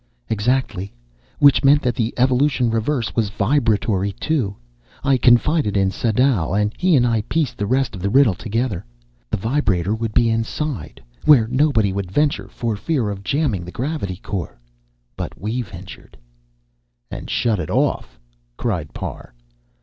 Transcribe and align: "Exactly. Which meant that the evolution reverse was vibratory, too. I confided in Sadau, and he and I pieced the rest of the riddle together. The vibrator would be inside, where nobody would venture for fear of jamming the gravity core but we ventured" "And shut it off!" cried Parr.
"Exactly. 0.29 0.91
Which 1.37 1.63
meant 1.63 1.83
that 1.83 1.93
the 1.93 2.11
evolution 2.17 2.71
reverse 2.71 3.15
was 3.15 3.29
vibratory, 3.29 4.13
too. 4.13 4.55
I 5.03 5.15
confided 5.17 5.77
in 5.77 5.91
Sadau, 5.91 6.53
and 6.53 6.73
he 6.75 6.95
and 6.95 7.05
I 7.05 7.21
pieced 7.29 7.59
the 7.59 7.67
rest 7.67 7.93
of 7.95 8.01
the 8.01 8.09
riddle 8.09 8.33
together. 8.33 8.83
The 9.29 9.37
vibrator 9.37 9.93
would 9.93 10.15
be 10.15 10.31
inside, 10.31 11.03
where 11.25 11.45
nobody 11.47 11.93
would 11.93 12.09
venture 12.11 12.47
for 12.47 12.75
fear 12.75 13.11
of 13.11 13.23
jamming 13.23 13.63
the 13.63 13.71
gravity 13.71 14.15
core 14.17 14.59
but 15.15 15.39
we 15.39 15.61
ventured" 15.61 16.17
"And 17.11 17.29
shut 17.29 17.59
it 17.59 17.69
off!" 17.69 18.19
cried 18.57 18.95
Parr. 18.95 19.35